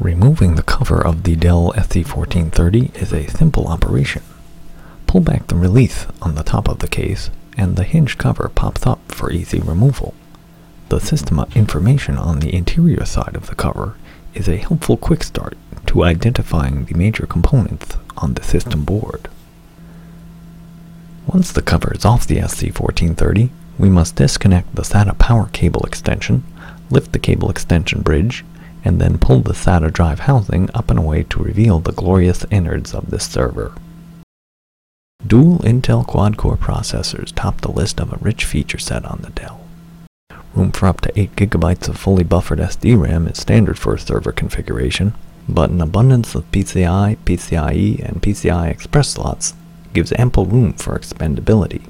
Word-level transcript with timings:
Removing 0.00 0.54
the 0.54 0.62
cover 0.62 1.06
of 1.06 1.24
the 1.24 1.36
Dell 1.36 1.74
SC1430 1.76 2.96
is 3.02 3.12
a 3.12 3.26
simple 3.26 3.66
operation. 3.66 4.22
Pull 5.06 5.20
back 5.20 5.46
the 5.48 5.56
release 5.56 6.06
on 6.22 6.36
the 6.36 6.42
top 6.42 6.70
of 6.70 6.78
the 6.78 6.88
case, 6.88 7.28
and 7.58 7.76
the 7.76 7.84
hinge 7.84 8.16
cover 8.16 8.48
pops 8.48 8.86
up 8.86 9.12
for 9.12 9.30
easy 9.30 9.58
removal. 9.60 10.14
The 10.88 11.00
system 11.00 11.44
information 11.54 12.16
on 12.16 12.40
the 12.40 12.54
interior 12.54 13.04
side 13.04 13.36
of 13.36 13.48
the 13.48 13.54
cover 13.54 13.94
is 14.32 14.48
a 14.48 14.56
helpful 14.56 14.96
quick 14.96 15.22
start 15.22 15.58
to 15.88 16.02
identifying 16.02 16.86
the 16.86 16.96
major 16.96 17.26
components 17.26 17.98
on 18.16 18.32
the 18.32 18.42
system 18.42 18.84
board. 18.84 19.28
Once 21.26 21.52
the 21.52 21.60
cover 21.60 21.92
is 21.92 22.06
off 22.06 22.26
the 22.26 22.38
SC1430, 22.38 23.50
we 23.78 23.90
must 23.90 24.16
disconnect 24.16 24.74
the 24.74 24.82
SATA 24.82 25.18
power 25.18 25.50
cable 25.52 25.84
extension, 25.84 26.42
lift 26.88 27.12
the 27.12 27.18
cable 27.18 27.50
extension 27.50 28.00
bridge, 28.00 28.46
and 28.84 29.00
then 29.00 29.18
pull 29.18 29.40
the 29.40 29.52
SATA 29.52 29.92
drive 29.92 30.20
housing 30.20 30.70
up 30.74 30.90
and 30.90 30.98
away 30.98 31.24
to 31.24 31.42
reveal 31.42 31.80
the 31.80 31.92
glorious 31.92 32.44
innards 32.50 32.94
of 32.94 33.10
this 33.10 33.28
server. 33.28 33.74
Dual 35.26 35.58
Intel 35.58 36.06
quad-core 36.06 36.56
processors 36.56 37.32
top 37.34 37.60
the 37.60 37.70
list 37.70 38.00
of 38.00 38.12
a 38.12 38.18
rich 38.22 38.44
feature 38.44 38.78
set 38.78 39.04
on 39.04 39.20
the 39.22 39.30
Dell. 39.30 39.60
Room 40.54 40.72
for 40.72 40.86
up 40.86 41.00
to 41.02 41.12
8GB 41.12 41.88
of 41.88 41.98
fully 41.98 42.24
buffered 42.24 42.58
SD 42.58 43.00
RAM 43.00 43.28
is 43.28 43.38
standard 43.38 43.78
for 43.78 43.94
a 43.94 43.98
server 43.98 44.32
configuration, 44.32 45.14
but 45.48 45.70
an 45.70 45.80
abundance 45.80 46.34
of 46.34 46.50
PCI, 46.50 47.16
PCIe, 47.18 48.02
and 48.02 48.22
PCI 48.22 48.70
Express 48.70 49.10
slots 49.10 49.54
gives 49.92 50.12
ample 50.18 50.46
room 50.46 50.72
for 50.72 50.98
expandability. 50.98 51.82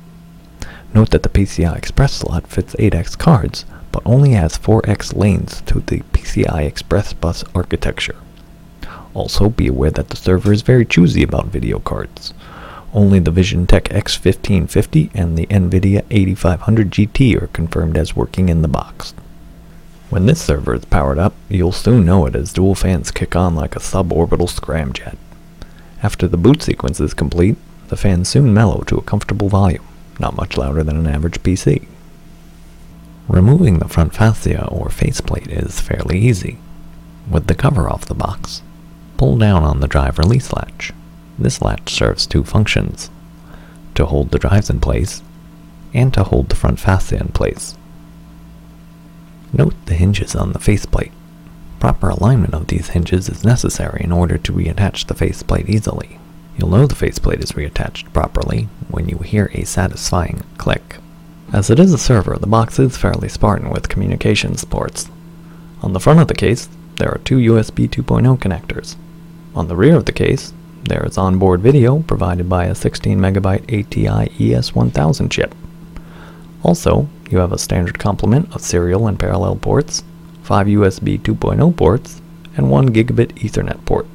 Note 0.92 1.10
that 1.10 1.22
the 1.22 1.28
PCI 1.28 1.76
Express 1.76 2.14
slot 2.14 2.46
fits 2.46 2.74
8X 2.74 3.16
cards, 3.16 3.64
but 3.92 4.02
only 4.04 4.32
has 4.32 4.58
4x 4.58 5.16
lanes 5.16 5.62
to 5.62 5.80
the 5.80 6.00
PCI 6.30 6.64
Express 6.64 7.12
bus 7.12 7.42
architecture. 7.56 8.16
Also, 9.14 9.48
be 9.48 9.66
aware 9.66 9.90
that 9.90 10.10
the 10.10 10.16
server 10.16 10.52
is 10.52 10.62
very 10.62 10.86
choosy 10.86 11.24
about 11.24 11.46
video 11.46 11.80
cards. 11.80 12.32
Only 12.94 13.18
the 13.18 13.32
VisionTek 13.32 13.88
X1550 13.88 15.10
and 15.12 15.36
the 15.36 15.46
NVIDIA 15.46 16.04
8500 16.08 16.92
GT 16.92 17.42
are 17.42 17.48
confirmed 17.48 17.96
as 17.96 18.14
working 18.14 18.48
in 18.48 18.62
the 18.62 18.68
box. 18.68 19.12
When 20.08 20.26
this 20.26 20.40
server 20.40 20.74
is 20.74 20.84
powered 20.84 21.18
up, 21.18 21.34
you'll 21.48 21.72
soon 21.72 22.04
know 22.04 22.26
it 22.26 22.36
as 22.36 22.52
dual 22.52 22.76
fans 22.76 23.10
kick 23.10 23.34
on 23.34 23.56
like 23.56 23.74
a 23.74 23.80
suborbital 23.80 24.48
scramjet. 24.48 25.16
After 26.00 26.28
the 26.28 26.36
boot 26.36 26.62
sequence 26.62 27.00
is 27.00 27.12
complete, 27.12 27.56
the 27.88 27.96
fans 27.96 28.28
soon 28.28 28.54
mellow 28.54 28.82
to 28.86 28.98
a 28.98 29.02
comfortable 29.02 29.48
volume, 29.48 29.86
not 30.20 30.36
much 30.36 30.56
louder 30.56 30.84
than 30.84 30.96
an 30.96 31.08
average 31.08 31.42
PC. 31.42 31.88
Removing 33.30 33.78
the 33.78 33.86
front 33.86 34.12
fascia 34.12 34.66
or 34.66 34.90
faceplate 34.90 35.46
is 35.46 35.80
fairly 35.80 36.18
easy. 36.18 36.58
With 37.30 37.46
the 37.46 37.54
cover 37.54 37.88
off 37.88 38.06
the 38.06 38.12
box, 38.14 38.60
pull 39.18 39.38
down 39.38 39.62
on 39.62 39.78
the 39.78 39.86
drive 39.86 40.18
release 40.18 40.52
latch. 40.52 40.92
This 41.38 41.62
latch 41.62 41.94
serves 41.94 42.26
two 42.26 42.42
functions, 42.42 43.08
to 43.94 44.06
hold 44.06 44.32
the 44.32 44.40
drives 44.40 44.68
in 44.68 44.80
place, 44.80 45.22
and 45.94 46.12
to 46.14 46.24
hold 46.24 46.48
the 46.48 46.56
front 46.56 46.80
fascia 46.80 47.20
in 47.20 47.28
place. 47.28 47.76
Note 49.52 49.76
the 49.86 49.94
hinges 49.94 50.34
on 50.34 50.50
the 50.50 50.58
faceplate. 50.58 51.12
Proper 51.78 52.08
alignment 52.08 52.52
of 52.54 52.66
these 52.66 52.88
hinges 52.88 53.28
is 53.28 53.44
necessary 53.44 54.00
in 54.02 54.10
order 54.10 54.38
to 54.38 54.52
reattach 54.52 55.06
the 55.06 55.14
faceplate 55.14 55.68
easily. 55.68 56.18
You'll 56.58 56.70
know 56.70 56.88
the 56.88 56.96
faceplate 56.96 57.38
is 57.38 57.52
reattached 57.52 58.12
properly 58.12 58.68
when 58.88 59.08
you 59.08 59.18
hear 59.18 59.52
a 59.54 59.62
satisfying 59.62 60.42
click. 60.58 60.96
As 61.52 61.68
it 61.68 61.80
is 61.80 61.92
a 61.92 61.98
server, 61.98 62.36
the 62.36 62.46
box 62.46 62.78
is 62.78 62.96
fairly 62.96 63.28
spartan 63.28 63.70
with 63.70 63.88
communications 63.88 64.64
ports. 64.64 65.10
On 65.82 65.92
the 65.92 65.98
front 65.98 66.20
of 66.20 66.28
the 66.28 66.34
case, 66.34 66.68
there 66.98 67.10
are 67.10 67.18
two 67.18 67.38
USB 67.38 67.88
2.0 67.88 68.38
connectors. 68.38 68.94
On 69.56 69.66
the 69.66 69.74
rear 69.74 69.96
of 69.96 70.04
the 70.04 70.12
case, 70.12 70.52
there 70.84 71.04
is 71.04 71.18
onboard 71.18 71.60
video 71.60 72.02
provided 72.02 72.48
by 72.48 72.66
a 72.66 72.74
16MB 72.74 73.64
ATI 73.64 74.30
ES1000 74.38 75.28
chip. 75.28 75.52
Also, 76.62 77.08
you 77.30 77.38
have 77.38 77.52
a 77.52 77.58
standard 77.58 77.98
complement 77.98 78.54
of 78.54 78.60
serial 78.60 79.08
and 79.08 79.18
parallel 79.18 79.56
ports, 79.56 80.04
5 80.44 80.68
USB 80.68 81.18
2.0 81.18 81.76
ports, 81.76 82.22
and 82.56 82.70
1 82.70 82.90
gigabit 82.90 83.32
Ethernet 83.40 83.84
port. 83.84 84.06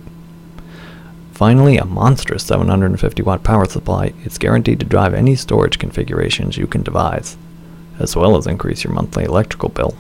Finally, 1.35 1.78
a 1.78 1.84
monstrous 1.84 2.46
750 2.46 3.22
watt 3.23 3.44
power 3.44 3.66
supply 3.66 4.13
is 4.23 4.38
guaranteed 4.38 4.79
to 4.79 4.85
drive 4.85 5.13
any 5.13 5.35
storage 5.35 5.78
configurations 5.78 6.56
you 6.56 6.66
can 6.66 6.81
devise, 6.81 7.38
as 8.00 8.16
well 8.16 8.38
as 8.38 8.47
increase 8.47 8.85
your 8.85 8.94
monthly 8.94 9.25
electrical 9.25 9.68
bill. 9.68 9.94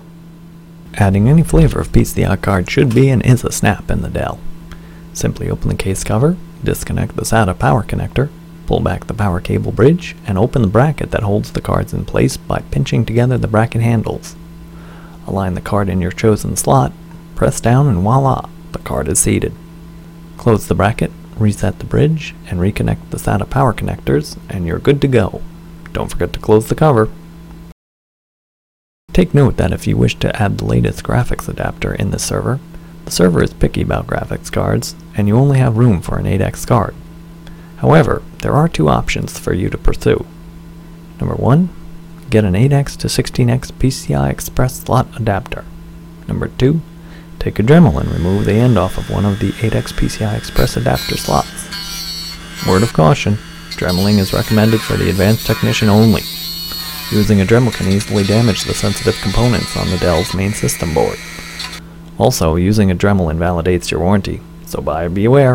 Adding 0.93 1.27
any 1.27 1.43
flavor 1.43 1.81
of 1.81 1.89
PCI 1.89 2.41
card 2.41 2.71
should 2.71 2.95
be 2.95 3.09
and 3.09 3.21
is 3.25 3.43
a 3.43 3.51
snap 3.51 3.91
in 3.91 4.01
the 4.01 4.07
Dell. 4.07 4.39
Simply 5.11 5.49
open 5.49 5.67
the 5.67 5.75
case 5.75 6.05
cover, 6.05 6.37
disconnect 6.63 7.17
the 7.17 7.23
SATA 7.23 7.59
power 7.59 7.83
connector, 7.83 8.29
pull 8.65 8.79
back 8.79 9.07
the 9.07 9.13
power 9.13 9.41
cable 9.41 9.73
bridge, 9.73 10.15
and 10.25 10.37
open 10.37 10.61
the 10.61 10.69
bracket 10.69 11.11
that 11.11 11.23
holds 11.23 11.51
the 11.51 11.59
cards 11.59 11.93
in 11.93 12.05
place 12.05 12.37
by 12.37 12.59
pinching 12.71 13.05
together 13.05 13.37
the 13.37 13.49
bracket 13.49 13.81
handles. 13.81 14.37
Align 15.27 15.53
the 15.53 15.59
card 15.59 15.89
in 15.89 15.99
your 15.99 16.11
chosen 16.11 16.55
slot, 16.55 16.93
press 17.35 17.59
down 17.59 17.87
and 17.87 17.97
voila, 17.97 18.47
the 18.71 18.79
card 18.79 19.09
is 19.09 19.19
seated. 19.19 19.51
Close 20.37 20.67
the 20.67 20.75
bracket 20.75 21.11
reset 21.37 21.79
the 21.79 21.85
bridge, 21.85 22.35
and 22.47 22.59
reconnect 22.59 23.09
the 23.09 23.17
SATA 23.17 23.49
power 23.49 23.73
connectors, 23.73 24.37
and 24.49 24.65
you're 24.65 24.79
good 24.79 25.01
to 25.01 25.07
go. 25.07 25.41
Don't 25.93 26.09
forget 26.09 26.33
to 26.33 26.39
close 26.39 26.67
the 26.67 26.75
cover. 26.75 27.09
Take 29.13 29.33
note 29.33 29.57
that 29.57 29.71
if 29.71 29.87
you 29.87 29.95
wish 29.95 30.15
to 30.15 30.35
add 30.41 30.57
the 30.57 30.65
latest 30.65 31.03
graphics 31.03 31.47
adapter 31.47 31.93
in 31.93 32.11
the 32.11 32.19
server, 32.19 32.59
the 33.05 33.11
server 33.11 33.41
is 33.43 33.53
picky 33.53 33.81
about 33.81 34.07
graphics 34.07 34.51
cards, 34.51 34.95
and 35.15 35.27
you 35.27 35.37
only 35.37 35.59
have 35.59 35.77
room 35.77 36.01
for 36.01 36.17
an 36.17 36.25
8X 36.25 36.67
card. 36.67 36.93
However, 37.77 38.23
there 38.39 38.53
are 38.53 38.67
two 38.67 38.89
options 38.89 39.39
for 39.39 39.53
you 39.53 39.69
to 39.69 39.77
pursue. 39.77 40.25
Number 41.19 41.35
1. 41.35 41.69
Get 42.29 42.43
an 42.43 42.55
8X 42.55 42.97
to 42.97 43.07
16X 43.07 43.71
PCI 43.73 44.29
Express 44.29 44.81
slot 44.81 45.07
adapter. 45.15 45.63
Number 46.27 46.47
2 46.47 46.81
Take 47.45 47.59
a 47.59 47.61
Dremel 47.61 48.01
and 48.01 48.09
remove 48.09 48.45
the 48.45 48.53
end 48.53 48.75
off 48.75 48.97
of 48.97 49.11
one 49.11 49.23
of 49.23 49.37
the 49.37 49.51
8X 49.51 49.93
PCI 49.93 50.35
Express 50.35 50.77
adapter 50.77 51.15
slots. 51.15 51.69
Word 52.67 52.81
of 52.81 52.91
caution, 52.91 53.35
Dremeling 53.77 54.17
is 54.17 54.33
recommended 54.33 54.81
for 54.81 54.97
the 54.97 55.11
advanced 55.11 55.45
technician 55.45 55.87
only. 55.87 56.23
Using 57.11 57.41
a 57.41 57.45
Dremel 57.45 57.71
can 57.71 57.87
easily 57.87 58.23
damage 58.23 58.63
the 58.63 58.73
sensitive 58.73 59.13
components 59.21 59.77
on 59.77 59.87
the 59.91 59.97
Dell's 59.97 60.33
main 60.33 60.53
system 60.53 60.91
board. 60.95 61.19
Also, 62.17 62.55
using 62.55 62.89
a 62.89 62.95
Dremel 62.95 63.29
invalidates 63.29 63.91
your 63.91 63.99
warranty, 63.99 64.41
so 64.65 64.81
buyer 64.81 65.09
beware. 65.09 65.53